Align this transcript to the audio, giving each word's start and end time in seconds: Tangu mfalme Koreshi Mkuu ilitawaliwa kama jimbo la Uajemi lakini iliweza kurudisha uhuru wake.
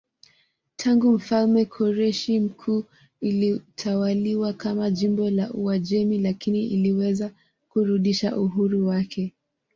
Tangu 0.75 1.11
mfalme 1.11 1.65
Koreshi 1.65 2.39
Mkuu 2.39 2.83
ilitawaliwa 3.21 4.53
kama 4.53 4.91
jimbo 4.91 5.29
la 5.29 5.53
Uajemi 5.53 6.19
lakini 6.19 6.67
iliweza 6.67 7.31
kurudisha 7.69 8.37
uhuru 8.37 8.87
wake. 8.87 9.33